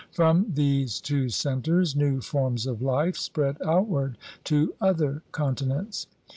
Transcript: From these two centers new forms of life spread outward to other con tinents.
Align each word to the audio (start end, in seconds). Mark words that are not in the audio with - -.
From 0.09 0.47
these 0.55 0.99
two 0.99 1.29
centers 1.29 1.95
new 1.95 2.21
forms 2.21 2.65
of 2.65 2.81
life 2.81 3.15
spread 3.15 3.57
outward 3.63 4.17
to 4.45 4.73
other 4.81 5.21
con 5.31 5.53
tinents. 5.53 6.07